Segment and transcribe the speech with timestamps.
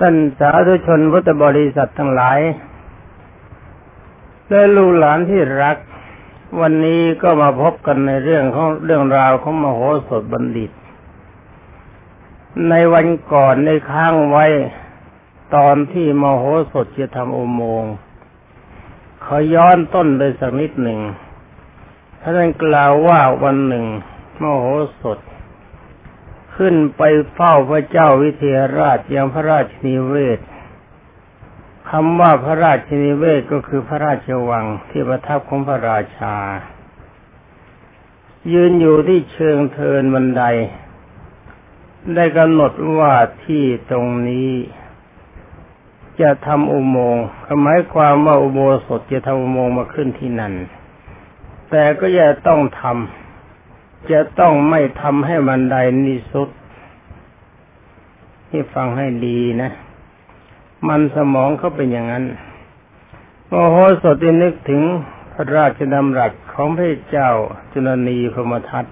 [0.00, 2.38] ท่านสาธุชนพุทธบริษัททั้งหลาย
[4.48, 5.76] และลูกหลานที่รัก
[6.60, 10.70] วันนี้ก็มาพบกันในเรื่องของเรื่องราวของมโหสถบัณฑิต
[12.68, 14.46] ในวันก่อนในค้างไว้
[15.54, 17.92] ตอนที่มโหสถจะทำอุโมงค์
[19.24, 21.00] ขอย้อนต้นไปสักนิดหนึ่ง
[22.20, 23.84] ท่านกล่าวว่าวันหนึ่ง
[24.42, 24.64] มโห
[25.02, 25.18] สถ
[26.56, 27.02] ขึ้นไป
[27.34, 30.38] เฝ้าพระเจ้าวิเทหราชยังพระราชนิเวศ
[31.90, 36.36] คำว่าพระราชนิเวศก็คือพระราชวังที่ประทับของพระราชา
[38.52, 40.42] ยืนอยู่ที่เชิงเทินบันได
[42.14, 43.12] ได้กำหนดว่า
[43.44, 44.50] ที่ตรงนี้
[46.20, 47.24] จะทำอุโมงค์
[47.62, 50.54] หมายความว่าอุโบสถจะทำอุโมงค์มาขึ้นที่นั่น
[51.70, 53.25] แต่ก็อย่าต้องทำ
[54.10, 56.48] จะต้องไม่ทำให้บันไดนิสุด
[58.48, 59.70] ที่ฟังให้ดีนะ
[60.88, 62.24] มันสมองเขาเป็นอย่างนั้น
[63.48, 64.82] โอโหสดนึกถึง
[65.32, 67.30] พระราชดำรัสของพระเจ้า
[67.72, 68.86] จุลนีพมทัต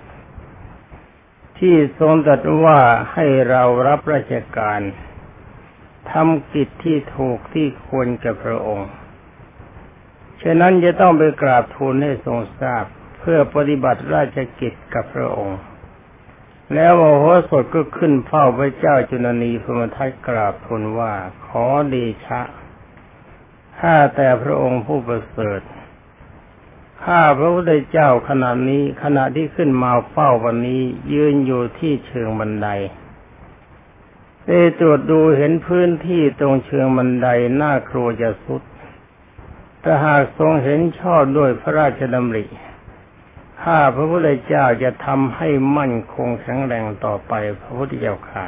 [1.58, 2.78] ที่ทรงตรัสว่า
[3.12, 4.80] ให้เรารับราชการ
[6.10, 8.90] ทำกิจที่ถูกที่ควรกับพระองค์
[10.42, 12.84] ฉะนั้นจะต้องไปกราบทูลให้ทรงทราบ
[13.24, 15.60] พื่อปฏิบัติราชกิจกับพระองค์
[16.74, 21.12] แล้วโมโหสถก็ขึ้นเฝ้าพระเจ้าจุลนีพมทัตกราบทูลว่า
[21.46, 21.94] ขอเด
[22.26, 22.40] ชะ
[23.78, 25.60] ข้าแต่พระองค์ผู้ประเสริฐ
[27.04, 32.68] ข้าพระพุทธเจ้าขณะนี้ขณะที่ขึ้นมาเฝ้าวันนี้ ยืนอยู่ที่เชิงบันได
[34.46, 38.62] ได้ตรวจดูเห็นพื้นที่ตรงเชิงบันไดหน้าครัวจะสุด
[39.80, 42.44] แต่หากทรงเห็นชอบด้วยพระราชดำริ
[43.62, 48.44] ข้าพระพุทธเจ้าจะทำให้มั่นคงแข็งแรงต่อไป พระพุทธเจ้าค่ะ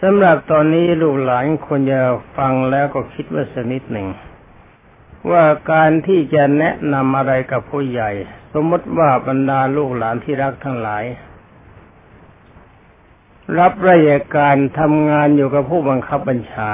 [0.00, 2.00] สำหรับตอนนี้ลูกหลานคนจะ
[2.36, 4.08] ฟังแล้วก็คิดว่าสนิดหนึ่ง
[5.30, 8.10] ว่าการที่จะแนะนำอะไรกับผู้ใหญ่
[8.52, 11.04] สมมติว่าบรรดาลูกหลานที่รักทั้งหลาย
[13.58, 16.72] รับราชการทำงานอยู่กับผู้บังคับบัญชา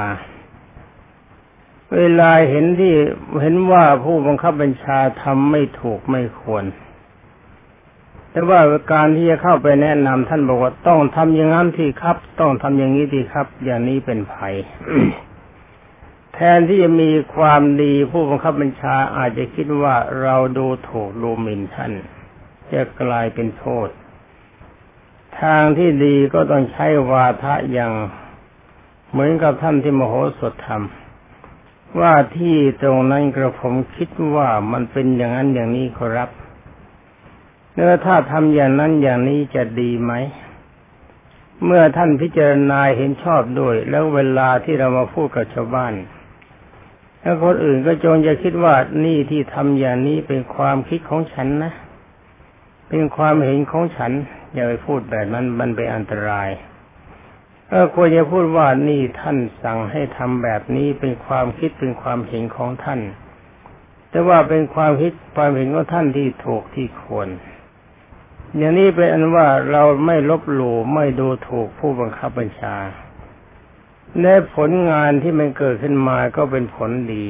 [1.96, 2.94] เวลาเห็นที่
[3.42, 6.64] เห็นว่าผู้บังคับบัญชาทำไม่ถูกไม่ควร
[8.30, 8.60] แต่ว่า
[8.92, 14.54] การที่จะเข้าไปแนะนำท่านบอกว่าต้องทำอย่างนั้นที่ครับ ต้องทำอย่างนี้ที่ครับ อย่างนี้เป็นภัย
[16.34, 21.92] แทนที่จะมีความดีผู้บังคับบัญชาอาจจะคิดว่าเราดูถูกดูหมิ่นท่าน
[22.72, 23.88] จะกลายเป็นโทษ
[25.40, 27.92] ทางที่ดีก็ต้องใช้วาทะอย่าง
[29.10, 31.07] เหมือนกับท่านที่มโหสถทำ
[32.00, 36.30] ว่าที่ตรงนั้นกระผมคิดว่ามันเป็นอย่างนั้นอย่างนี้ครับ
[37.72, 40.12] เนื้อถ้าทำอย่างนั้นอย่างนี้จะดีไหม
[41.64, 45.94] เมื่อท่านพิจารณาเห็นชอบด้วย แล้วเวลาที่เรามาพูดกับชาวบ้าน
[47.20, 51.72] แล้วคนอื่นก็จงจะคิดว่านี่ที่ทำอย่างนี้เป็นความคิดของฉันนะ
[52.88, 54.12] เป็นความเห็นของฉัน
[54.52, 56.48] อย่าไปพูดแบบนั้นมันเป็นอันตราย
[57.72, 63.00] ก็ควรจะพูดว่านี่ท่านสั่งให้ทำแบบนี้เป็นความคิดเป็นความเห็นของท่าน
[64.10, 67.28] แต่ว่าเป็นความคิดความเห็นของท่านที่ถูกที่ควร
[68.56, 72.76] อย่างนี้เป็นอันว่าเราไม่ลบหลู่ไม่ดูถูกผู้บังคับบัญชา
[74.20, 77.26] และผลงานที่มันเกิดขึ้นมาก็เป็นผลดี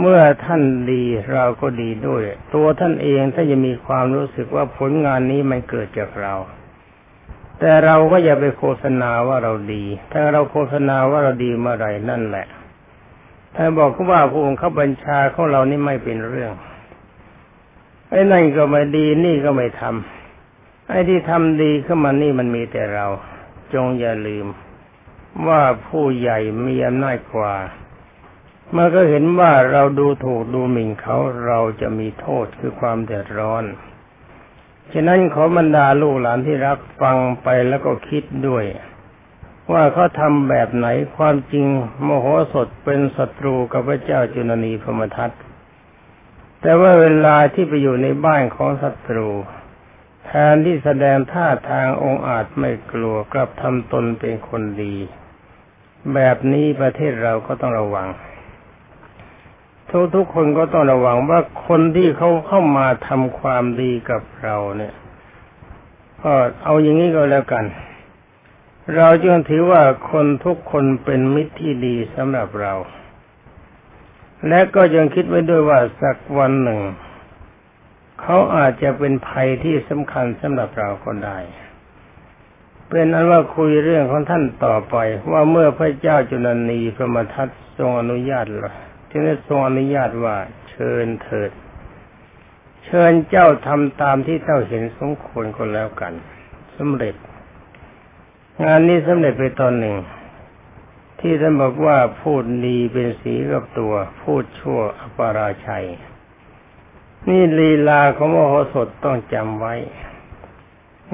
[0.00, 0.62] เมื่อท่าน
[0.92, 2.22] ดีเราก็ดีด้วย
[2.54, 6.34] ตัวท่านเองถ้าจะมีความรู้สึกว่าผลงานนี้มันเกิดจากเรา
[7.58, 12.46] แต่เราก็อย่าไปโฆษณาว่าเราดี ถ้าเราโฆษณาว่าเราดีเมื่อไรนั่นแหละ
[13.56, 16.52] ถ้าบอกว่าผู้บังคับบัญชาของเรานี่ไม่เป็นเรื่อง
[18.10, 23.06] ไอ้นั่นก็ไม่ดีนี่ก็ไม่ทำไอ้ที่ทำดีขึ้นมานี่มันมีแต่เรา
[23.74, 24.46] จงอย่าลืม
[25.48, 27.54] ว่าผู้ใหญ่มีอำนาจกว่า
[28.72, 31.16] เมื่อก็เห็นว่าเราดูถูกดูหมิ่นเขา
[31.46, 33.64] เราจะมีโทษคือความเดือดร้อน
[34.92, 38.64] ฉะนั้นขอบรรดาลูกหลานที่รักฟังไปแล้วก็คิดด้วย
[39.72, 41.66] ว่าเขาทำแบบไหนความจริง
[42.02, 45.30] โมโหสดเป็นศัตรูกับพระเจ้าจุลนีพมทัต
[46.62, 49.28] แต่ว่าเวลาที่ไปอยู่ในบ้านของศัตรู
[50.24, 54.96] แทนที่แสดงท่าทางองอาจไม่กลัวกลับทำตนเป็นคนดี
[56.14, 58.08] แบบนี้ประเทศเราก็ต้องระวัง
[59.96, 64.94] ทุกทุกคนก็ต้องระวังว่าคนที่เขาเข้ามาทำความดีกับเราเนี่ย
[66.22, 66.32] ก็
[66.64, 67.64] เอาอย่างนี้ก็แล้วกัน
[68.96, 72.74] เราจึงถือว่าคนทุกคนเป็นมิตรที่ดีสำหรับเรา
[74.48, 76.80] และก็ยังคิดไว้ด้วยว่าสักวันหนึ่ง
[78.20, 81.38] เขาอาจจะเป็นภัยที่สำคัญสำหรับเราคนได้
[82.90, 84.96] เป็นอันว่าคุยเรื่องของท่านต่อไป
[85.32, 87.48] ว่าเมื่อพระเจ้าจุลนีพระมทัต
[87.78, 88.46] ทรงอนุญาต
[89.16, 90.36] ละที่ได้ทรงอนุญาตว่า
[90.70, 91.50] เชิญเถิด
[92.84, 96.12] เชิญเจ้าทำตามที่เจ้าเห็นสมควรก็แล้วกัน
[96.76, 97.14] สำเร็จ
[98.62, 99.96] งานนี้สำเร็จไปตอนหนึ่ง
[101.20, 105.86] ที่ท่านบอกว่าพูดดีเป็นสีกับตัว พูดชั่วอปาราชัย
[107.28, 109.74] นี่ลีลาของมโหสถต้องจำไว้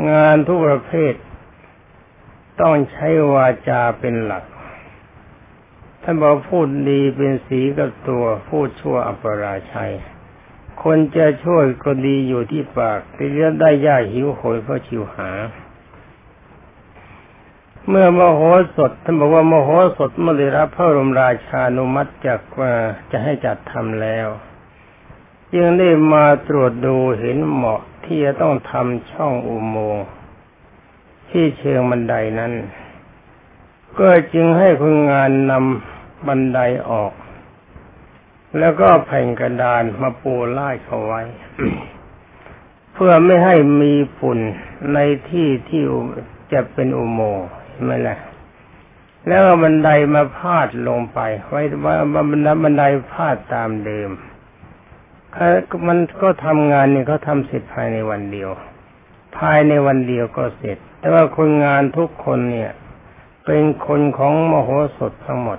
[0.09, 1.15] งานทุกประเภท
[2.61, 4.45] ต้องใช้วาจาเป็นหลัก
[6.03, 9.93] ท่านบอกพูดดีเป็นสีกับตัว พูดชั่วอัปราชัย
[10.83, 15.31] คนจะช่วยก็ดีอยู่ที่ปากที่เลี้ยได้ยากหิวโหยเพราะชิวหา
[17.89, 18.41] เมื่อมโห
[18.77, 22.73] สถท่านบอกว่ามโหสถเมื่อได้รับพระบรมราชานุมัติจากว่า
[23.11, 24.29] จะให้จัดทำแล้ว
[25.57, 30.07] ยังได้มาตรวจดูเห็นเหมาะที่จะต้องทำช่องอุโมงค์
[31.31, 32.53] ที่เชิงบันไดนั้น
[33.99, 36.61] ก็จึงให้คนงานนำบันได
[36.91, 37.13] ออก
[38.59, 41.23] แล้วก็แผ่นกระดานมาปูลายเขาไว้
[42.95, 44.39] เพื่อไม่ให้มีฝุ่น
[44.95, 44.99] ใน
[45.31, 45.83] ที่ที่
[46.53, 47.47] จะเป็นอุโมงค์
[47.85, 48.17] ไม่ละ
[49.29, 51.95] แล้วบันไดมาพาดลงไป ไว้ว่า
[52.31, 54.11] บันไดบันไดพาดตามเดิม
[55.89, 58.51] มันก็ทำงานนี่เขาทำเสร็จภายในวันเดียว
[59.39, 62.73] ภายในวันเดียวก็เสร็จ แต่ว่าคนงานทุกคนเนี่ย
[63.45, 65.59] เป็นคนของมโหสถทั้งหมด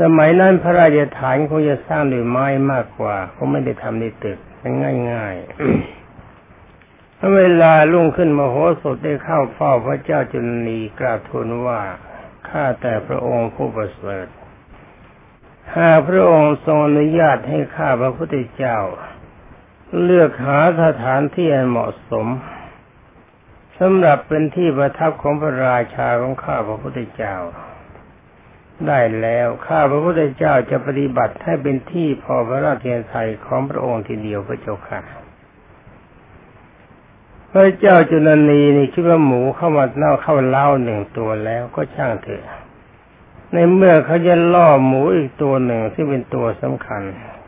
[0.00, 4.72] สมัยนั้นพระราชฐานเขาจะสร้างด้วยไม้มากกว่าเขาไม่ได้ทำในตึกเป็น
[5.10, 11.80] ง่ายๆเวลาลุ่งขึ้นมโหสถได้เข้าเฝ้าพระเจ้าจุลนีกราบทูลว่า
[12.48, 14.26] ข้าแต่พระองค์ผู้ประเสริฐ
[15.76, 18.78] หากพระองค์ทรงอนุญาตให้ข้าพระพุทธเจ้า
[20.02, 22.26] เลือกหาสถานที่เหมาะสม
[23.84, 27.36] สำหรับเป็นที่ประทับของพระราชาของข้าพระพุทธเจ้า
[28.86, 32.76] ได้แล้วข้าพระพุทธเจ้าจะปฏิบัติให้เป็นที่พอพระราช
[33.10, 35.00] เทัยของพระองค์ทีเดียวพระเจ้าค่ะ
[37.50, 42.44] พระเจ้าจุลนีนี่คิดว่าหมูเข้ามาเน่าเข้าเล่าหนึ่งตัวแล้วก็ช่างเถอะ
[43.52, 47.02] ในเมื่อเขาจะล่อหมูอีกตัวหนึ่งที่เป็นตัวสำคัญ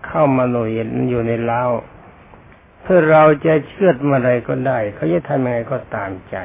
[0.07, 0.69] เข้ามาหน่วย
[1.11, 1.63] อยู่ในเล้า
[2.85, 6.37] พื่อเราจะเชื่อมอะไรก็ได้ เขาจะทำยังไงก็ตามใจ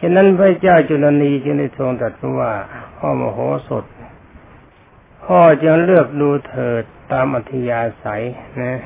[0.00, 2.52] ฉะนั้นพระเจ้าจุลนีจึงได้ทรงตรัสว่า
[2.96, 3.38] พ่อมโห
[3.68, 3.84] สถ
[5.24, 6.82] พ่อจึงเลือกดูเถิด
[7.12, 8.24] ตามอัธยาศัย
[8.62, 8.78] นะ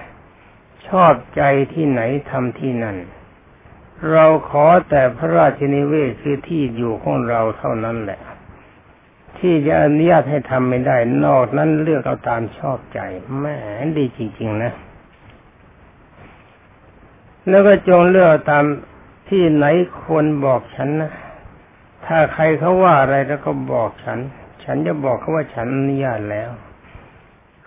[0.89, 1.43] ชอบใจ
[1.73, 2.97] ที่ไหนทำที่นั่น
[4.11, 8.21] เราขอแต่พระราชนิเวศคือที่อยู่ของเราเท่านั้นแหละ
[9.39, 13.01] ที่จะอนุญาตให้ทำไม่ได้ นอกนั้นเลือกเอาตามชอบใจ
[13.41, 13.57] แม่
[13.99, 14.73] ดีจริง ๆ นะ
[17.49, 18.65] แล้วก็จงเลือกตาม
[19.29, 19.65] ที่ไหน
[20.03, 21.13] ควรบอกฉันนะ
[22.07, 24.19] ถ้าใครเขาว่าอะไรแล้วก็บอกฉัน
[24.65, 26.51] ฉันจะบอกเขาว่าฉันอนุญาตแล้ว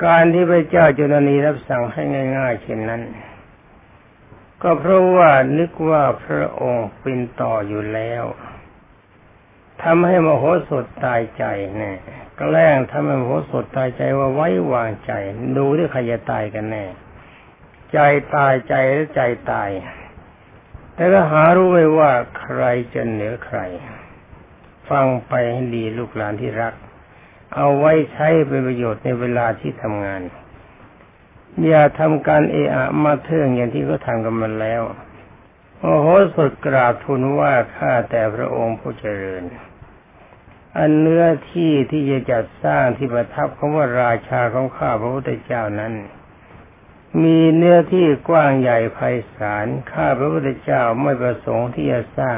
[0.06, 2.02] การที่พระเจ้าจุลนีรับสั่งให้
[2.38, 3.02] ง่าย ๆ เช่นนั้น
[4.62, 8.24] ก็เพราะว่านึกว่าพระองค์เป็นต่ออยู่แล้ว
[9.84, 11.44] ทำให้มโหสถตายใจ
[11.78, 11.98] เนี่ย
[12.38, 15.12] แกล้งทำให้มโหสถตายใจว่าไว้วางใจ
[15.58, 16.86] ดูที่ใครจะตายกันแน่
[17.94, 18.00] ใจ
[18.36, 19.22] ตายใจหรือใจ
[19.52, 19.70] ตาย
[20.94, 23.60] แต่ก็หารู้ไว้ว่าใครจะเหนือใคร
[24.90, 26.74] ฟังไปให้ดีลูกหลานที่รัก
[27.56, 30.22] เอาไว้ใช้เป็นประโยชน์ในเวลาที่ทำงาน
[31.66, 34.82] อย่าทำการเอะอะมาเทื่องอย่างที่เขาทำกันมาแล้ว
[35.82, 39.44] โอ้โหสดกราบทูลว่าข้าแต่พระองค์ผู้เจริญ
[40.78, 45.94] อันเนื้อที่ที่จะจัดสร้างที่ประทับของว่าราชาของข้าพระพุทธเจ้านั้น
[47.24, 49.00] มีเนื้อที่กว้างใหญ่ไพ
[49.36, 52.38] ศาล ข้าพระพุทธเจ้าไม่ประสงค์ที่จะสร้าง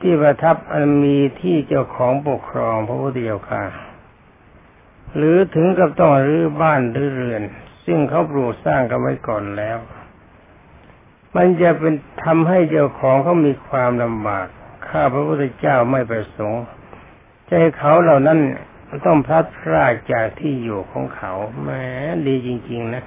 [0.00, 3.64] ที่ประทับอันมีที่เจ้าของปกครองพระพุทธเจ้าค่ะ
[5.16, 7.42] หรือถึงกับต้องรื้อบ้านหรือเรือน
[7.84, 9.78] ซึ่งเขาปลูกสร้างกันไว้ก่อนแล้ว
[11.36, 14.46] มันจะเป็นทำให้เจ้าของเขามีความลำบาก
[14.88, 16.62] ข้าพระพุทธเจ้าไม่ประสงค์
[17.46, 18.38] ใจเขาเหล่านั้น
[19.06, 21.68] ต้องพลัดพรากจากที่อยู่ของเขาแหม
[22.26, 23.04] ดีจริง ๆ นะ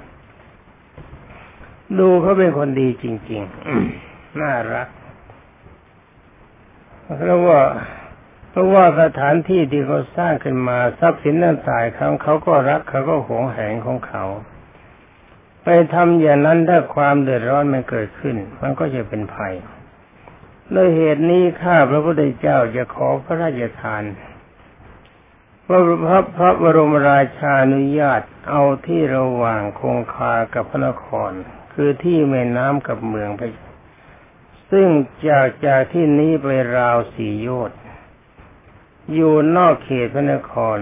[1.99, 4.87] ดูเขาเป็นคนดีจริงๆ น่ารัก
[7.03, 7.61] เพราะว่า
[8.49, 14.23] เพราะว่าสถานที่ที่เขาสร้างขึ้นมาทรัพย์สินต่างๆเขาเขาก็รักเขาก็หวงแหนของเขา
[15.63, 19.53] ไปทำอย่างนั้นถ้าความเดือดร้อนมันเกิดขึ้น มันก็จะเป็นภัย
[20.75, 24.03] ด้วยเหตุนี้ข้าพระพุทธเจ้าจะขอพระราชทาน
[25.67, 31.31] ว่าพระพระบรมราชานุญาตเอาที่ระหว่างคงคากับพระนคร
[31.75, 33.41] คือที่แม่น้ำกับเมืองไป
[34.71, 34.87] ซึ่ง
[35.27, 37.79] จากจากที่นี้ไปราวสี่โยชน์
[39.13, 40.77] อยู่นอกเขตพระนคร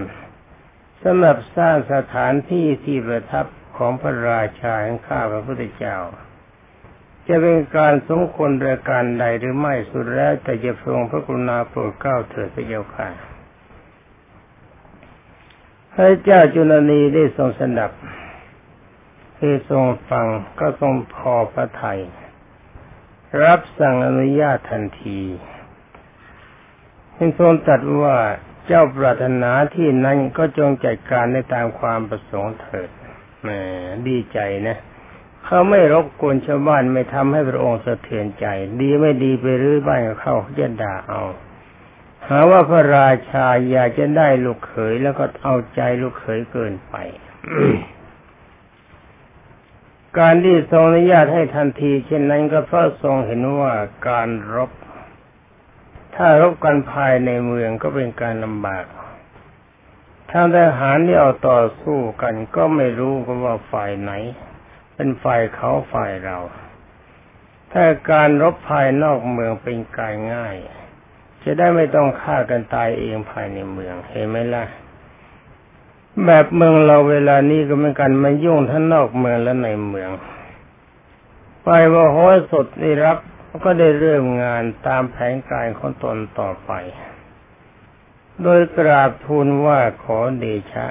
[1.02, 3.46] สำหรับสร้างสถานที่ที่ประทับ
[3.76, 5.96] ของพระราชาแห่งข้าพระพุทธเจ้า
[7.26, 13.08] จะเป็นการสมควรโดยการใดหรือไม่สุดแล้วแต่จะทรงพระกรุณาโปรดเกล้าเถิดพระเจ้าค่ะ
[15.94, 17.90] พระเจ้าจุลนีได้ทรงสนับ
[19.46, 20.26] คือทรงฟัง
[20.60, 22.00] ก็ทรงพอพระทยัย
[23.44, 25.20] รับสั่งอนุญาตทันที
[27.16, 28.16] จึงทรงตรัสว่า
[28.66, 32.88] เจ้าปรารถนาที่นั้นก็จงจัดการในตามความประสงค์เถิด
[33.42, 33.48] แหม
[34.08, 34.78] ดีใจนะ
[35.44, 38.46] เขาไม่รบกวนชาวบ้านไม่ทำให้พระองค์สะเทือนใจ
[38.80, 41.22] ดีไม่ดีไปรื้อบ้านเขาจะด่าเอา
[42.28, 46.94] หาว่าพระราชาอยากจะได้ลูกเขยแล้วก็เอาใจลูกเขยเกินไป
[50.18, 53.74] การที่ทรงอนุญาตให้ทันที เช่นนั้นก็เพราะทรงเห็นว่า
[54.08, 54.70] การรบ
[56.14, 58.84] ถ้ารบกันภายในเมืองก็เป็นการลำบาก
[60.30, 64.12] ทาทหารที่เอาต่อสู้กันก็ไม่รู้กันว่าฝ่ายไหน
[64.94, 66.38] เป็นฝ่ายเขาฝ่ายเรา
[67.72, 70.56] ถ้าการรบภายนอกเมืองเป็นการง่าย
[71.42, 74.64] จะได้ไม่ต้องฆ่ากันตายเองภายในเมืองเห็นไหมล่ะ
[76.26, 80.10] แบบเมืองเราเวลานี้ก็เหมือนกันมันยุ่งทั้งนอกเมืองและในเมือง
[81.64, 82.16] ไปว่าโห
[82.50, 83.18] สดได้รับ
[83.64, 86.72] ก็ได้เริ่มงานตามแผนการของตนต่อไป
[88.42, 90.86] โดยกราบทูลว่าขอเดชะ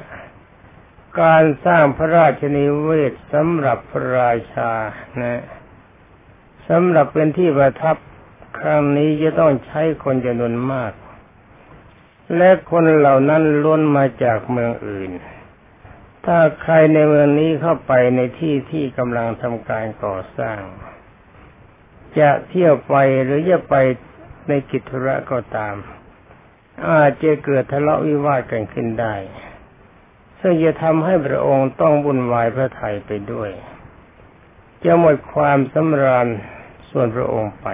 [1.22, 4.72] การสร้างพระราชนิเวศสำหรับพระราชา
[5.22, 5.44] นะ
[6.70, 7.96] สำหรับเป็นที่ประทับ
[8.60, 10.92] ครั้งนี้จะต้องใช้คนจำนวนมาก
[12.38, 15.12] และคนเหล่านั้นล้นมาจากเมืองอื่น
[16.26, 20.60] ถ้าใครในเมืองนี้เข้าไปในที่ที่กำลังทำการก่อสร้าง
[22.20, 23.76] จะเที่ยวไปหรือจะไป
[24.48, 25.76] ในกิจธุระก็ตาม
[26.88, 29.16] อาจจะเกิดทะเลาะวิวาทกันขึ้นได้
[30.40, 33.52] ซึ่งจะทำให้พระองค์ต้องบุญวายพระไทยไปด้วย
[34.84, 36.28] จะหมดความสำราญ
[36.90, 37.68] ส่วนพระองค์ไป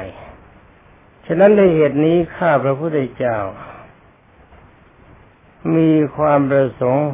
[1.26, 3.38] ฉะนั้นในเหตุนี้ข้าพระพุทธเจ้า
[5.76, 7.10] มีความประสงค์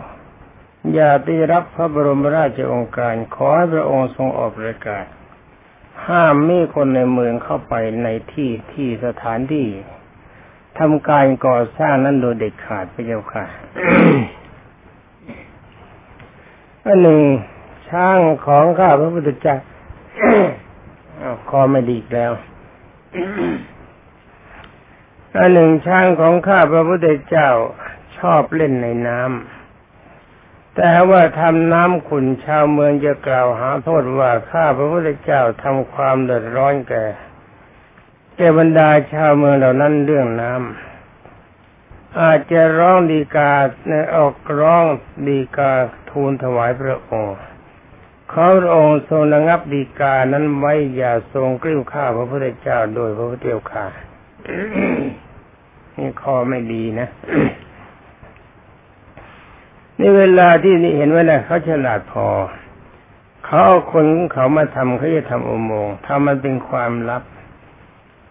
[0.94, 5.06] อยากได้รับพระบรมราชโองการ ขอให้พระองค์ทรงออกประกาศ
[6.08, 7.74] ห้ามมีคนในเมืองเข้าไป
[8.04, 9.68] ในที่ที่สถานที่
[10.80, 13.46] ทำการก่อสร้างนั้นโดยเด็ดขาดพระเจ้าค่ะ
[16.86, 17.22] อันหนึ่ง
[17.90, 19.58] ช่างของข้าพระพุทธเจ้า
[21.50, 22.32] คอไม่ดีแล้ว
[25.38, 27.50] อันหนึ่งช่างของข้าพระพุทธเจ้า
[28.18, 37.06] ชอบเล่นในน้ำแต่ว่าทำน้ำขุนชาวเมืองจะกล่าวหาโทษว่าข้าพระพุทธเจ้าทำความเดือดร้อนแก่
[38.36, 43.54] แก่บรรดาชาวเมืองเหล่านั้นเรื่องน้ำอาจจะร้องดีกา
[43.88, 44.84] ในออกร้อง
[45.28, 45.72] ดีกา
[46.10, 47.36] ทูลถวายพระองค์
[48.30, 53.86] เขาพระองค์ทรงระงับดีกานั้นไว้อย่าทรงกลิ้วข้าพระพุทธเจ้าโดยพระพุทธเจ้าค่ะ
[55.98, 57.08] นี่คอไม่ดีนะ
[60.00, 62.28] นี่เวลาที่นี่เห็นว่านะเขาฉลาดพอ
[63.46, 67.24] เขาเอาคนของเขามาทำเขาจะทำอุโมงค์ทำมันเป็นความลับ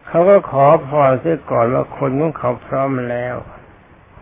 [0.07, 3.37] เขาก็ขอพรเสียก่อนว่าคนของเขาพร้อมแล้ว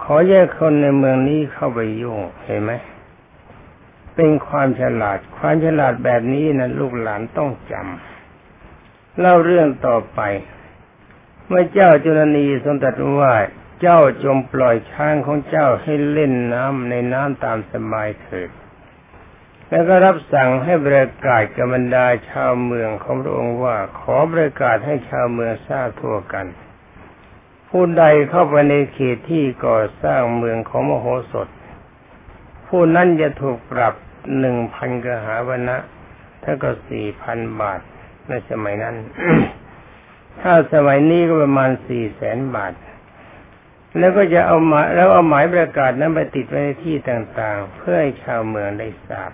[0.02, 2.72] ขอแยกคนในเมืองนี้เข้าไปยุ่งเห็นไหม
[4.14, 10.20] เป็นความฉลาด ความฉลาดแบบนี้นะลูกหลานต้องจำเล่าเรื่องต่อไป
[11.46, 13.32] เมื่อเจ้าจุลนีทรงตรัสว่า
[13.84, 18.50] เจ้าจงปล่อยช้างของเจ้าให้เล่นน้ำในน้ำตามสบายเถิด
[19.68, 26.46] แล้วก็รับสั่งให้ประกาศกับบรรดาชาวเมืองของพระองค์ว่าขอประกาศให้ชาวเมืองทราบทั่วกัน
[27.68, 31.48] ผู้ใดเข้าไปในเขตที่ก่อสร้างเมืองของมโหสถ
[32.66, 33.94] ผู้นั้นจะถูกปรับ
[34.38, 35.78] หนึ่งพันกหาวันะ
[36.42, 37.80] ถ้าก็สี่พันบาท
[38.28, 38.96] ในสมัยนั้น
[40.40, 42.72] ถ้าสมัยนี้ก็ประมาณสี่แสนบาท
[43.98, 49.32] แล้วก็จะเอาหมายแล้วเอาหมายประกาศนั้นไปติดไว้ในที่ต่างๆ เพื่อให้ชาวเมืองได้ทราบ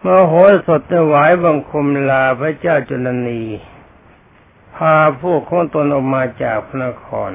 [0.00, 0.34] เมื่อโห
[0.66, 3.44] สถถวายบังคมลาพระเจ้าจุลนี
[4.76, 7.32] พาพวกของตนออกมาจากพระนคร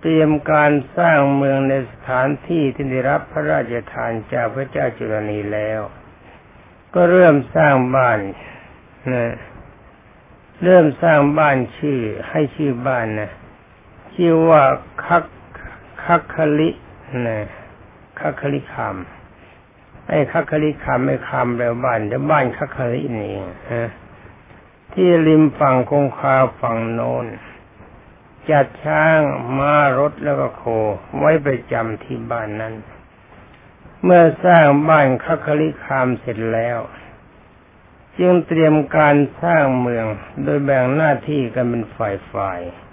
[0.00, 5.80] เตรียมการสร้างเมืองในสถานที่ที่ได้รับพระราชทานจากพระเจ้าจุลนีแล้ว
[6.94, 8.18] ก็เริ่มสร้างบ้าน
[9.12, 9.32] นะ
[10.64, 13.30] เริ่มสร้างบ้านชื่อให้ชื่อบ้านนะ
[14.14, 14.62] ชื่อว่า
[15.04, 15.24] คัก
[16.04, 16.68] คักคลิ
[17.26, 17.48] นะ
[18.18, 18.96] คักคลิคาม
[20.08, 23.32] ไอ้คักคลิคามไม่คามแปลบ้านแต่บ้านคักคลินี่
[23.72, 23.90] ฮะ
[24.92, 27.26] ที่ริมฝั่งคงคาฝั่งโน้น
[28.50, 29.18] จัดช้าง
[29.58, 30.62] ม้ารถแล้วก็โค
[31.18, 32.74] ไว้ประจำที่บ้านนั้น
[34.04, 36.78] เมื่อสร้างบ้านคัคลิคามเสร็จแล้ว
[38.18, 40.06] จึงเตรียมการสร้างเมือง
[40.42, 42.83] โดยแบ่งหน้าที่กันเป็นฝ่ายๆ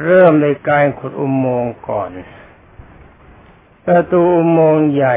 [0.00, 2.10] เริ่มในการขุดอุโมงค์ก่อน
[3.84, 5.16] ประตูอุโมงค์ใหญ่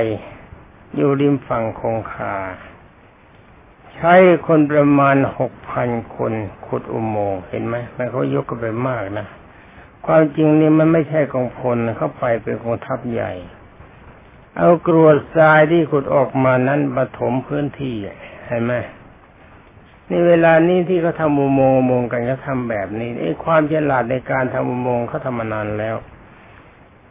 [0.96, 2.36] อยู่ริมฝั่งคงคา
[3.96, 4.14] ใช้
[4.48, 6.34] คนประมาณหกพันคน
[6.68, 9.28] ขุดอุโมงค์เห็นไหมมันเขายกกันไปมากนะ
[10.06, 13.32] ความจริงนี่มันไม่ใช่กองพลเข้าไปเป็นกองทัพใหญ่
[14.58, 17.96] เอากรวดทรายที่ขุดออกมานั้นมาถมพื้นที่
[18.48, 18.74] เห็นไหม
[20.10, 25.96] ในเวลานี้ที่เขาทำอุโมงค์โมงกันเขาทำแบบนี้ไอ้ความฉลาดในการทำอุโมงค์เขาทำมานานแล้ว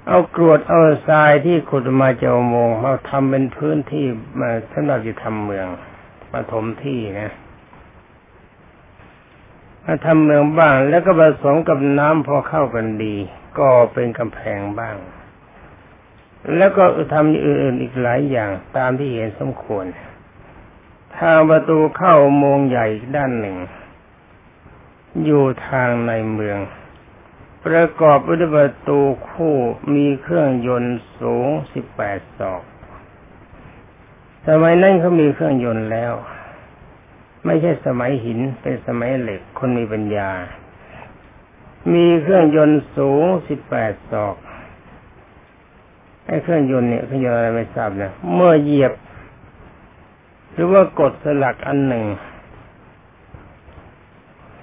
[0.09, 4.07] เอากรวดเอาทรายที่ขุดมาจากอุโมงค์มาทำเป็นพื้นที่
[4.41, 5.67] มาสำหรับจะทำเมือง
[6.33, 7.33] มาถมที่นะ
[9.85, 13.17] มาทำเมืองบ้าง แล้วก็ผสมกับน้ำพอเข้ากันดี
[13.59, 14.97] ก็เป็นกำแพงบ้าง
[16.57, 16.85] แล้วก็
[17.15, 19.85] ทำอื่นๆอีกหลายอย่างตามที่เห็นสมควร
[21.21, 23.57] ทางประตูเข้าโมงใหญ่ด้านหนึ่ง
[25.25, 26.59] อยู่ทางในเมือง
[27.65, 29.55] ประกอบด้วยประตูคู่
[29.95, 32.63] มีเครื่องยนต์สูงสิบแปดศอก
[34.49, 36.13] สมัยนั้นเขามีเครื่องยนต์แล้ว
[37.45, 40.31] ไม่ใช่สมัยหินเป็นสมัยเหล็กคนมีปัญญา
[41.95, 44.37] มีเครื่องยนต์สูงสิบแปดศอก
[46.27, 48.93] ไอ้เครื่องยนต์เนี่ยเครื่องยนต์อะไรไม่ทราบนะเมื่อเหยียบ
[50.55, 52.07] หรือว่ากดสลักอันหนึ่ง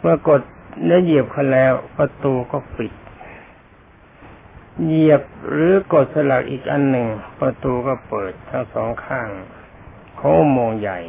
[0.01, 0.41] เมื่อกด
[0.85, 2.91] แล้วเหยียบเขาแล้วประตูก็ปิด
[4.85, 7.07] เหยียบหรือกดสลักอีกอันหนึ่ง
[7.39, 9.29] ประตูก็เปิดทั้งสองข้าง
[10.17, 10.99] โค้งโมงใหญ่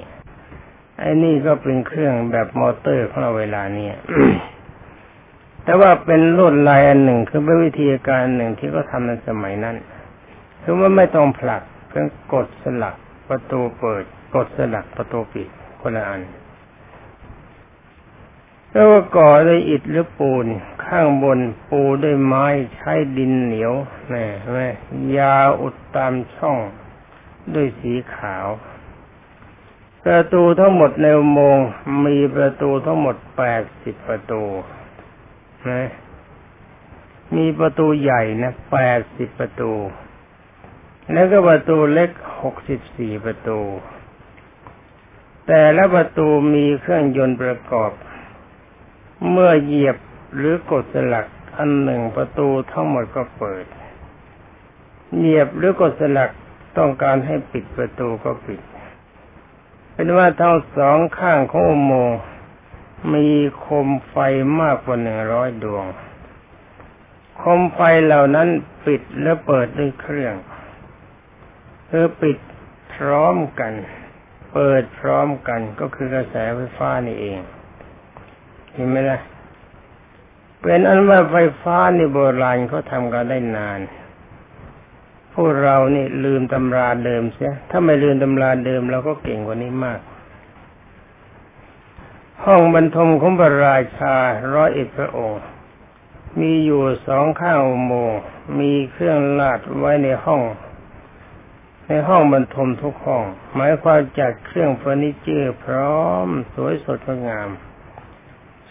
[0.99, 3.97] ไอ้นี่ก็เป็นเครื่องแบบมอเตอร์ของเราเวลาเนี้ย
[5.65, 9.77] แต่ว่าเป็นลวดลายอันหนึ่งคือเป็นวิธีการหนึ่งที่เขาทาในสมัยนั้น
[10.63, 12.95] คือว่าไม่ต้องผลักเพียงกดสลัก
[13.29, 15.49] ประตูเปิด กดสลักประตูปิด
[15.81, 16.23] คนละอัน
[18.73, 20.47] แล้วก็ก่อด้วยอิฐหรือปูน
[20.85, 21.39] ข้างบน
[21.71, 23.73] ปูด้วยไม้ใช้ดินเหนียว
[24.13, 24.61] นี่ไหม
[25.17, 26.59] ยาอุดตามช่อง
[27.55, 28.49] ด้วยสีขาว
[30.05, 31.59] ประตูทั้งหมดในโมง
[32.07, 34.43] มีประตูทั้งหมดแปดสิบประตู
[35.71, 35.89] นะ
[37.37, 39.73] มีประตูใหญ่นะแปดสิบประตู
[41.13, 42.11] แล้วก็ประตูเล็ก
[42.43, 43.59] หกสิบสี่ประตู
[45.47, 47.93] แต่ละประตูมีเครื่องยนต์ประกอบ
[49.31, 49.97] เมื่อเหยียบ
[50.37, 51.27] หรือกดสลัก
[51.57, 53.65] อันหนึ่งประตูทั้งหมดก็เปิด
[55.17, 56.31] เหยียบหรือกดสลัก
[56.79, 58.61] ต้องการให้ปิดประตูก็ปิด
[59.93, 62.11] เป็นว่าทั้งสองข้างของอุโมง
[63.15, 63.29] มี
[63.65, 64.17] คมไฟ
[64.61, 65.85] มากกว่าหนึ่งร้อยดวง
[67.43, 68.49] คมไฟเหล่านั้น
[68.87, 70.35] ปิดและเปิดด้วยเครื่อง
[71.91, 72.39] คือปิด
[72.95, 73.73] พร้อมกัน
[74.53, 77.39] เปิดพร้อมกันก็คือกระแสไฟฟ้านี่เอง
[78.75, 79.21] เห็นไหมล่ะ
[80.63, 83.81] เป็นอันว่าไฟฟ้าในโบราณเขาทำกันได้นาน
[85.35, 90.01] พวกเรานี่ลืมตำราเดิมเสีย ถ้าไม่ลืมตำราเดิมเราก็เก่งกว่านี้มาก
[92.45, 94.15] ห้องบรรทมของพระราชา
[94.55, 95.43] ร้อยเอ็ดพระองค์
[96.41, 98.13] มีอยู่สองข้างโมง
[98.59, 100.43] มีเครื่องลาดไว้ในห้อง
[101.95, 103.25] ในห้องบรรทมทุกห้อง
[103.55, 107.49] หมายความจัดเครื่องเฟอร์นิเจอร์พร้อมสวยสดงดงาม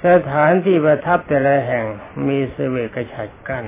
[0.05, 1.85] สถานที่ประทับแต่ละแห่ง
[2.27, 3.65] มีเสวกฉัดกั้น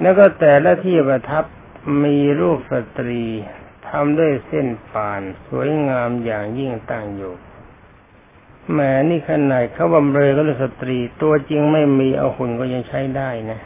[0.00, 1.44] แล้วก็แต่ละที่ประทับ
[2.04, 3.24] มีรูปสตรี
[3.88, 7.34] ทำด้วยเส้นป่านสวยงามอย่างยิ่งตั้งอยู่
[8.70, 13.60] แหมนี่ขนาดเขาบำเรอก็เลยสตรี ตัวจริงไม่มีเอาหุ่นก็ยังใช้ได้นะ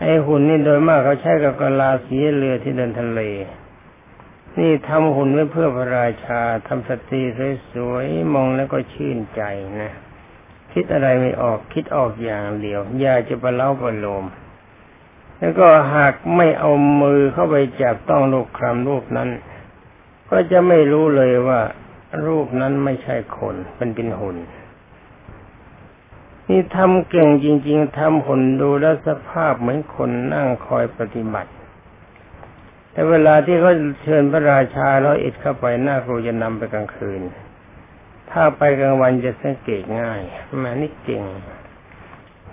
[0.00, 3.20] ไอ้หุ่นนี่โดยมากเขาใช้กับกะลาสีเรือที่เดินทะเล
[4.58, 7.22] นี่ทำหุ่นไว้เพื่อพระราชาทำสตรี
[7.72, 9.42] สวยๆมองแล้วก็ชื่นใจ
[9.82, 9.92] นะ
[10.72, 14.24] คิดอะไรไม่ออกคิดออกอย่างเดียว อยากจะประเล่าประโลม
[15.38, 16.70] แล้วก็หากไม่เอา
[17.02, 19.30] มือเข้าไปจับต้องลูกคำรูปนั้น
[20.30, 21.60] ก็จะไม่รู้เลยว่า
[22.26, 24.36] รูปนั้นไม่ใช่คนเป็นเป็นหุ่น
[26.48, 31.50] นี่ทำเก่งจริง ๆทำหุ่นดูแล้วสภาพเหมือนคนนั่งคอยปฏิบัติ
[32.92, 37.22] แต่เวลาที่เขาเชิญพระราชาแล้วอิดเข้าไปหน้าครูจะนำไปกลางคืน
[38.30, 40.20] ถ้าไปกลางวันจะสังเกตง่าย
[40.60, 41.22] แม่นี่เก่ง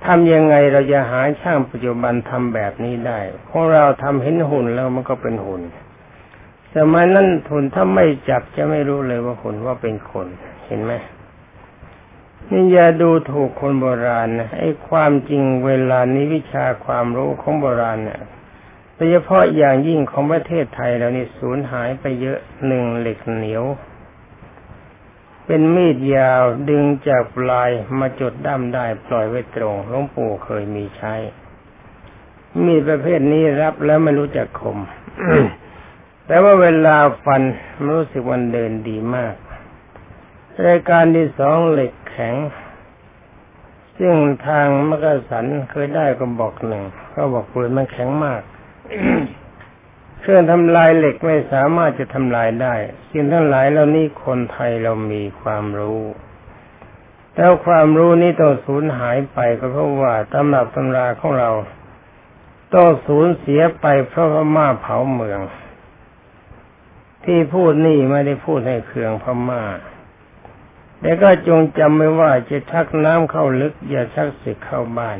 [0.05, 5.61] ทำยังไงเราจะหาช่างปัจจุบันทำแบบนี้ได้ของเราทำเห็นหุ่นแล้วมันก็เป็นหุ่น
[6.75, 10.27] สมัยนั้นทุนถ้าไม่จับจะไม่รู้เลยว่าคนว่าเป็นคน
[10.67, 10.93] เห็นไหม
[12.51, 18.21] นี่อย่าดูถูกคนโบราณนะไอ้ความจริงเวลานี้วิชาความรู้ของโบราณเนี่ย
[18.95, 23.63] โดยเฉพาะอย่างยิ่งของประเทศไทยแล้วนี่สูญหายไปเยอะหนึ่งเหล็กเหนียว
[25.45, 31.15] เป็นมีดยาวดึงจากปลายมาจดด้ามได้ปล่อยไว้ตรงหลวงปู่เคยมีใช้
[32.65, 34.77] มีดประเภทนี้รับแล้วไม่รู้จักคม
[36.27, 37.41] แต่ว่าเวลาฟัน
[37.87, 39.35] รู้สึกวันเดินดีมาก
[40.67, 42.35] รายการที่สองเหล็กแข็ง
[43.97, 44.15] ซึ่ง
[44.47, 48.41] ทางมกสันเคยได้ก็บอกหนึ่งเขาบอกปืนมันแข็งมาก
[50.19, 52.75] เครื่องทำลายเหล็กไม่สามารถจะทำลายได้
[53.09, 56.01] สิ่งทั้งหลายเหล่านี้คนไทยเรามีความรู้
[57.35, 61.51] แล้วความรู้นี้ต้องสูญหายไปก็เพราะว่าตำรับตำราของเรา
[62.73, 65.39] ต้องสูญเสียไปเพราะพม่าเผาเมือง
[67.25, 69.63] ที่พูดนี่ไม่ได้พูดให้เครืองพม่า
[71.01, 75.19] แต่ก็จงจำไว้ว่าจะชักน้ำเข้าลึก อย่าชักศึกเข้าบ้าน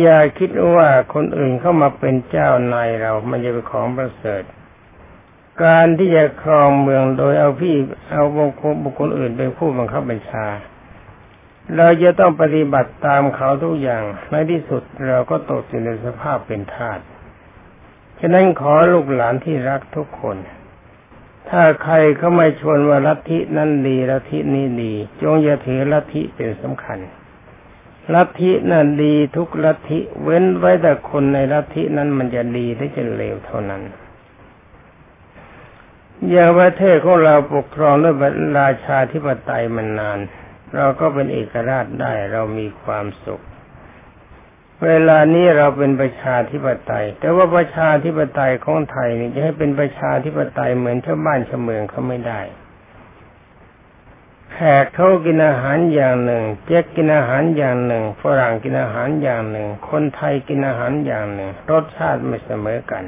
[0.00, 4.42] อย่าคิดว่าคนอื่นเข้ามาเป็นเจ้านายเรา มันจะเป็นของประเสริฐ
[5.64, 7.74] การที่จะครองเมืองโดยเอาพี่
[8.10, 10.46] เอาบุคคลบุคคลอื่นเป็นผู้บังคับบัญชา
[11.76, 17.00] เราจะต้องปฏิบัติตามเขาทุกอย่าง ในที่สุดเราก็ตกอยู่ในสภาพเป็นทาส
[18.20, 20.36] ฉะนั้นขอลูกหลานที่รักทุกคน
[21.50, 26.98] ถ้าใครเขาไม่ชวนว่าลัทธินั้นดีลัทธินี้ดี จงอย่าถือลัทธิเป็นสำคัญ
[28.14, 33.82] ลัทธินั้นดีทุกลัทธิเว้นไว้แต่คนในลัทธินั้นมันจะดีหรือจะเลวเท่านั้น
[36.30, 38.14] อย่างประเทศของเราปกครองด้วย
[38.58, 40.18] ราชาธิปไตยมันนาน
[40.74, 43.42] เราก็เป็นเอกราชได้เรามีความสุข
[44.86, 52.40] เวลานี้เราเป็นประชาธิปไตย แต่ว่าประชาธิปไตยของไทยนี่จะให้เป็นประชาธิปไตยเหมือนชาวบ้านชาวเมืองเขาไม่ได้
[54.52, 63.04] แขกเขากินอาหารอย่างหนึ่งเจ๊กกินอาหารอย่างหนึ่งฝรั่งกินอาหารอย่างหนึ่ง คนไทยกินอาหารอย่างหนึ่ง รสชาติไม่เสมอกัน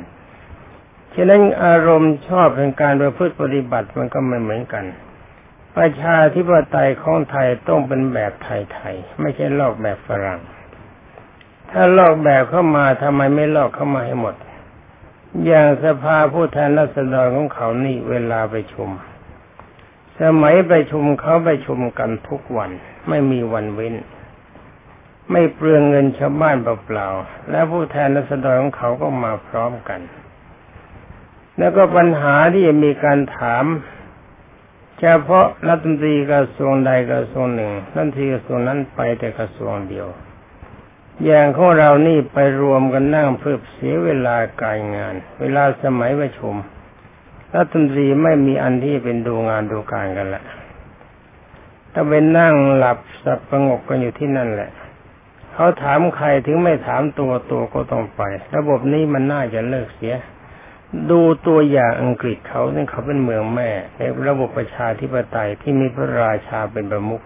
[1.15, 4.85] ฉะนั้นอารมณ์ชอบเป็นการประพฤติปฏิบัติมันก็ไม่เหมือนกัน
[5.77, 10.41] ประชาธิปไตยของไทยต้องเป็นแบบไทยๆไม่ใช่ลอกแบบฝรั่ง
[11.73, 14.35] ถ้าลอกแบบเข้ามาทำไมไม่ลอกเข้ามาให้หมด
[15.47, 18.91] อย่างสภาผู้แทนรัษฎรของเขานี่เวลาไปชุม
[20.21, 22.71] สมัยไปชุมเขาไปชุมกันทุกวัน
[23.09, 23.95] ไม่มีวันเว้น
[25.31, 30.01] ไม่เปลืองเงินชาวบ้านเปล่าๆและผู้แทนรัษฎรของเขาก็มาพร้อมกัน
[31.59, 33.65] แล้วก็ปัญหาที่จะมีการถาม
[34.99, 40.09] เฉพาะรัฐมนตรีกระทรวงใดกระทรวงหนึ่งรัฐมนตรีกระทรวงนั้นไปแต่กระทรวงเดียว
[41.25, 46.55] อย่างของเรานี่ไปรวมกันนั่งเพื่อเสียเวลาการงาน เวลาสมัยประชุม
[47.55, 50.43] รัฐมนตรีไม่มีอันที่เป็นดูงานดูการกันละ
[51.93, 54.71] ถ้าไปนั่งหลับสับประงกกันอยู่ที่นั่นแหละ
[55.53, 58.23] เขาถามใครถึงไม่ถามตัวตัวก็ต้องไป
[58.57, 60.15] ระบบนี้มันน่าจะเลิกเสีย
[61.11, 67.23] ดูตัวอย่างอังกฤษเขาเนี่ยเขาเป็นเมืองแม่ ในระบบประชาธิปไตยที่มีพระราชาเป็นประมุข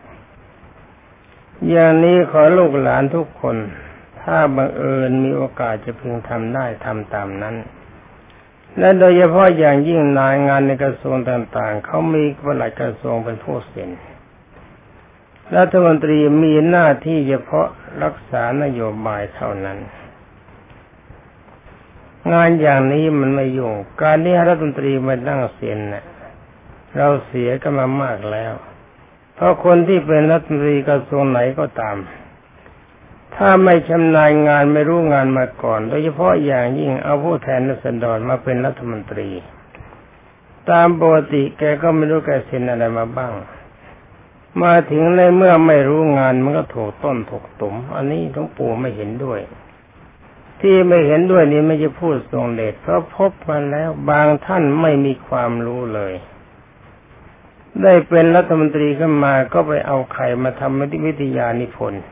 [1.69, 3.57] อย่างนี้ขอลูกหลานทุกคน
[4.25, 7.57] ถ้าบังเอิญมีโอกาสจะพึงทำได้ทำตามนั้น
[8.79, 13.91] และโดยเฉพาะอย่างยิ่งนายงานในกระทรวงต่างๆ เขามีปลัดกระทรวงเป็นผู้เซ็น
[15.57, 17.69] รัฐมนตรีมีหน้าที่เฉพาะ
[18.03, 19.79] รักษานโยบายเท่านั้น
[22.33, 26.05] งานอย่างนี้มันไม่ยุ่ง การที่รัฐมนตรีมานั่งเซ็นเนะ่ย
[26.97, 28.53] เราเสียกันมามากแล้ว
[29.35, 31.97] เพราะคนที่เป็นรัฐมนตรีกระทรวงไหนก็ตาม
[33.37, 39.29] ถ้าไม่ชำนาญงานไม่รู้งานมาก่อน โดยเฉพาะอย่างยิ่งเอาผู้แทนรัศดรมาเป็นรัฐมนตรี
[40.71, 43.33] ตามปกติแกก็ไม่รู้แกเซ็นอะไรมาบ้าง
[44.63, 49.41] มาถึงในเมื่อไม่รู้งานมันก็ถูกต้นถูกตุมอันนี้หลวงปู่ไม่เห็นด้วย
[50.61, 56.15] ที่ไม่เห็นด้วยนี้ไม่จะพูดทรงเดชเพราะพบมาแล้วบางท่านไม่มีความรู้เลย
[57.83, 62.05] ได้เป็นรัฐมนตรีขึ้นมาก็ไปเอาไข่มาทำวิทยานิพนธ์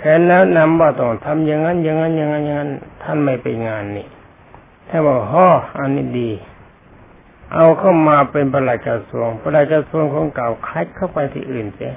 [0.00, 4.06] แค่แล้วนำว่าต้องทำอย่างนั้น อย่างนั้นอย่างนั้นอย่างนั้นท่านไม่ไปงานนี่
[4.88, 6.30] ถ้าบอกฮ่ออันนี้ดี
[7.54, 11.94] เอาเข้ามาเป็นประหลัดกระทรวงประหลัดกระทรวงของเก่าคัดเข้าไปที่อื่นเสีย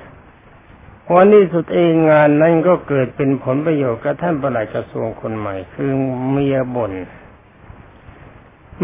[1.14, 5.92] วันนี้สุดเองงานนั้นก็เกิดเป็นผลประโยชน์กับท่านประหลัดกระทรวงคนใหม่ คือ
[6.30, 6.94] เมียบ่น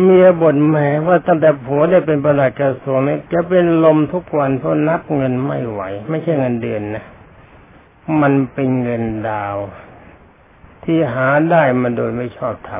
[0.03, 0.75] เมียบ่นแหม
[1.07, 7.05] ว่าตั้งแต่ผัวได้เป็นประหลัดกระทรวงเนี่ยจะเป็นลมทุกวันเพราะนับเงินไม่ไหว ไม่ใช่เงินเดือนนะ
[8.21, 9.55] มันเป็นเงินดาว
[10.83, 12.71] ที่หาได้มาโดยไม่ชอบท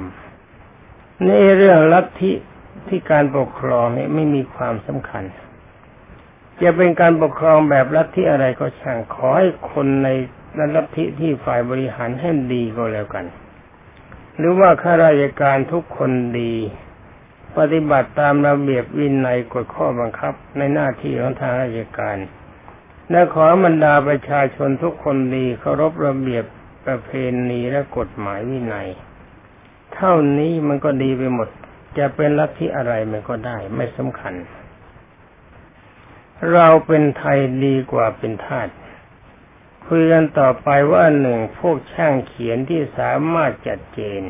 [0.60, 2.32] ำในเรื่องลัทธิ
[2.88, 5.24] ที่การปกครองเนี่ยไม่มีความสำคัญ
[6.62, 10.10] จะเป็นการปกครองแบบลัทธิอะไรก็ช่างขอให้คนใน
[10.76, 13.26] ลัทธิที่ฝ่ายบริหารให้ดีก็แล้วกัน
[14.38, 16.54] หรือว่าข้าราชการทุกคนดี
[17.58, 22.18] ปฏิบัติตามระเบียบวินัยกฎข้อบังคับในหน้าที่ของทางราชการ
[23.12, 26.46] และขอบรรดาประชาชนทุกคนดีเคารพระเบียบ
[26.86, 27.10] ประเพ
[27.50, 28.90] ณีและกฎหมายวินัย
[29.94, 31.50] เท่านี้มันก็ดีไปหมด
[31.98, 34.34] จะเป็นลัทธิอะไรมันก็ได้ไม่สำคัญ
[36.54, 38.70] เราเป็นไทยดีกว่าเป็นทาส
[39.86, 44.22] คุยกันต่อไปว่าหนึ่งพวกช่างเขียนที่สามารถจัดเจน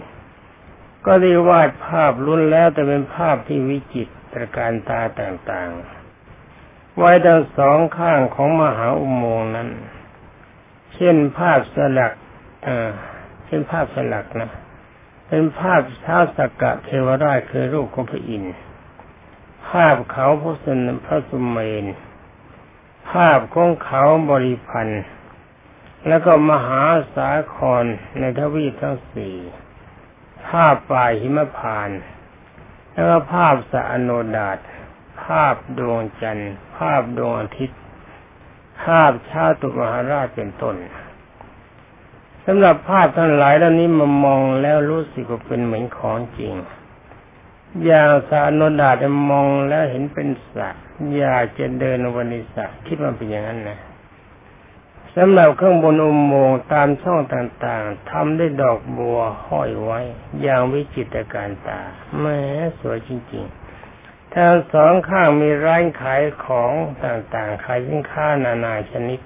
[1.05, 5.98] ก็ได้วาดภาพรุนแล้วแต่เป็นภาพที่วิจิตรตรการตาต่างๆ
[6.97, 9.69] ไว้ทั้งสองข้างของมหาอุโมงค์นั้น
[10.93, 12.13] เช่นภาพสลัก
[12.67, 12.89] อ่า
[13.45, 14.51] เป็นภาพสลักนะ
[15.27, 18.55] เป็นภาพท้าสกกะเทวราชคือรูปของพระอินทร์
[19.69, 21.85] ภาพเขาพระสุนพระสุเมน
[23.11, 25.03] ภาพของเขาบริพันธ์
[26.07, 26.81] แล้วก็มหา
[27.13, 27.83] สาคร
[28.19, 29.35] ในทวีปทั้งสี่
[30.47, 31.89] ภาพป่าหิมพาน
[32.93, 37.79] แล้วก็ภาพสะอโนดาตาพดวงจันทร์ ภาพดวงอาทิตย์
[38.83, 40.75] ภาพชาตุมหาราชเป็นต้น
[42.45, 46.53] สำหรับภาพทั้งหลายเหล่านี้มามองแล้วรู้สึกว่าเป็นเหมือนของจริง
[47.85, 50.85] อย่างสานดาจะมองแล้วเห็นเป็นสัตว์
[51.17, 53.79] อยากจะเดินวันนิสัตคิดว่าเป็นอย่างนั้นนะ
[55.15, 59.99] สำหรับข้างบนอุโมงค์ตามช่องต่างๆทำได้ดอกบัวห้อยไว้
[60.41, 61.81] อย่างวิจิตรการตา
[62.19, 62.39] แม้
[62.79, 63.58] สวยจริงๆ
[64.35, 66.71] ทางสองข้างมีร้านขายของ
[67.03, 69.19] ต่างๆ ขายสินค้านานาชนิด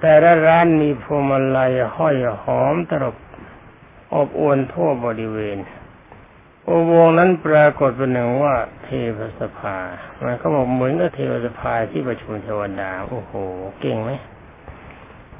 [0.00, 3.16] แต่ละร้านมีพวงมาลัยห้อยหอมตรบ
[4.14, 5.58] อบอวนทั่วบริเวณ
[6.66, 9.76] อุโมงนั้นปรากฏเป็นหนึ่งว่าเทพสภา
[10.22, 13.32] มันเขาบอกเหมือนกับเทพสภาที่ประชุมเทวดา โอ้โห
[13.80, 14.10] เก่งไหม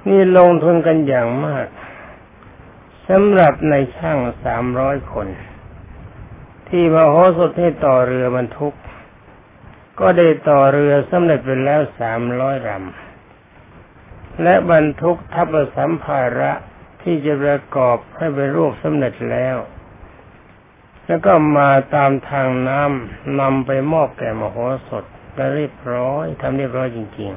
[0.07, 1.67] นี่ลงทุนกันอย่างมาก
[3.09, 5.29] สำหรับในช่างสามร้อยคน
[6.75, 8.75] ที่มาโหสถให้ต่อเรือบรรทุก
[10.01, 16.53] ก็ได้ต่อเรือสำเร็จไปแล้วสามร้อยลำและบรรทุกทัพสัมภาระ
[17.03, 19.57] ที่จะประกอบให้เป็นรูปสำเร็จแล้ว
[21.07, 24.57] แล้วก็มาตามทางน้ำนำไปมอบแก่มโห
[24.89, 25.05] สถ
[25.35, 27.31] และเรียบร้อยทำเรียบร้อยจริง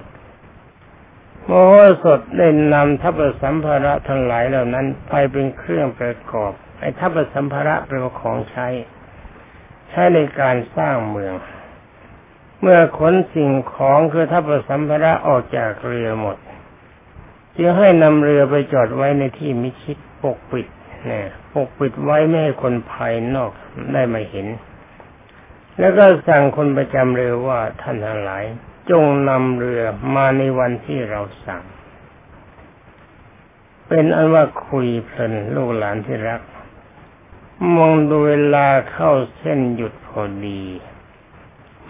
[0.71, 1.71] ๆ มโห
[2.03, 8.69] สถได้นำทัพสัมภาระทั้งหลายเหล่านั้น ไปเป็นเครื่องประกอบ ไอ้ทัพสัมภาระเป็นของใช้
[9.89, 11.33] ใช้ในการสร้างเมือง
[12.61, 16.37] เมื่อขนสิ่งของคือทัพสัมภาระออกจากเรือหมด
[17.57, 20.67] จึงให้นำเรือไปจอดไว้ในที่มิชิดปกปิด
[21.09, 21.21] นะ
[21.53, 23.51] ปกปิดไว้ไม่ให้คนภายนอก
[23.93, 24.47] ได้มาเห็น
[25.79, 28.43] แล้วก็สั่งคนประจำเรือว่าท่านทั้งหลาย
[28.89, 29.83] จงนำเรือ
[30.15, 31.63] มาในวันที่เราสั่ง
[33.87, 36.41] เป็นอันว่าคุยเพลินลูกหลานที่รัก
[37.75, 40.63] มองดูเวลาเข้าเส้นหยุดพอดี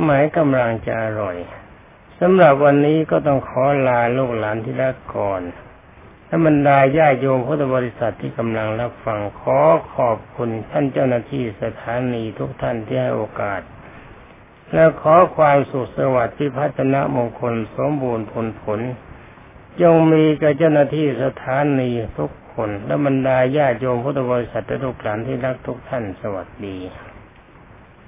[0.02, 1.38] หมายกำลังจะอร่อย
[2.20, 5.42] สำหรับวันนี้ก็ต้องขอลาลูกหลานที่รักก่อน
[6.26, 9.60] และบรรดาญาโยมพุทธบริษัทที่กำลังรับฟังขอ
[9.96, 13.62] ขอบคุณท่านเจ้าหน้าที่สถานีทุกท่านที่ให้โอกาส
[14.74, 18.80] และขอความสุขสวัสดิ์ที่พัฒนามงคลสมบูรณ์ผลผล
[19.82, 26.78] จงมีกับเจ้าหน้าที่สถานีทุก คน และบรรดาญาโยมพุทธบริษัททุกหลานที่รักทุกท่านสวัสดี